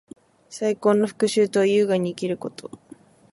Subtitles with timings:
[0.49, 2.71] 最高の復讐とは，優雅に生きること。